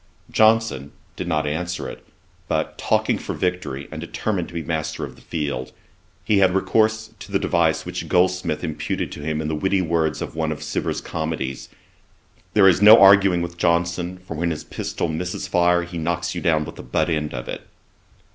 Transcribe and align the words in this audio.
Johnson 0.31 0.93
did 1.15 1.27
not 1.27 1.45
answer 1.45 1.87
it; 1.87 2.03
but 2.47 2.75
talking 2.79 3.19
for 3.19 3.35
victory, 3.35 3.87
and 3.91 4.01
determined 4.01 4.47
to 4.47 4.53
be 4.55 4.63
master 4.63 5.03
of 5.05 5.15
the 5.15 5.21
field, 5.21 5.73
he 6.23 6.39
had 6.39 6.55
recourse 6.55 7.11
to 7.19 7.31
the 7.31 7.37
device 7.37 7.85
which 7.85 8.07
Goldsmith 8.07 8.63
imputed 8.63 9.11
to 9.11 9.19
him 9.21 9.41
in 9.41 9.47
the 9.47 9.53
witty 9.53 9.83
words 9.83 10.19
of 10.19 10.35
one 10.35 10.51
of 10.51 10.63
Cibber's 10.63 11.01
comedies: 11.01 11.69
'There 12.55 12.67
is 12.67 12.81
no 12.81 12.99
arguing 12.99 13.43
with 13.43 13.59
Johnson; 13.59 14.17
for 14.17 14.33
when 14.35 14.49
his 14.49 14.63
pistol 14.63 15.07
misses 15.07 15.47
fire, 15.47 15.83
he 15.83 15.99
knocks 15.99 16.33
you 16.33 16.41
down 16.41 16.65
with 16.65 16.77
the 16.77 16.81
butt 16.81 17.07
end 17.11 17.35
of 17.35 17.47
it.' 17.47 17.61